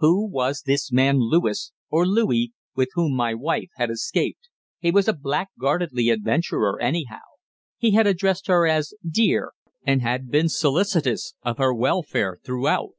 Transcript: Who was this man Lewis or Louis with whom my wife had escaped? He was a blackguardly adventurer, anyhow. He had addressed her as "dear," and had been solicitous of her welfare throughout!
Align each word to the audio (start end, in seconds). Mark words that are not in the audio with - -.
Who 0.00 0.26
was 0.28 0.64
this 0.66 0.92
man 0.92 1.16
Lewis 1.18 1.72
or 1.88 2.04
Louis 2.06 2.52
with 2.76 2.90
whom 2.92 3.14
my 3.16 3.32
wife 3.32 3.70
had 3.76 3.88
escaped? 3.90 4.50
He 4.78 4.90
was 4.90 5.08
a 5.08 5.14
blackguardly 5.14 6.10
adventurer, 6.10 6.78
anyhow. 6.78 7.22
He 7.78 7.92
had 7.92 8.06
addressed 8.06 8.48
her 8.48 8.66
as 8.66 8.92
"dear," 9.10 9.52
and 9.86 10.02
had 10.02 10.30
been 10.30 10.50
solicitous 10.50 11.32
of 11.42 11.56
her 11.56 11.72
welfare 11.72 12.36
throughout! 12.44 12.90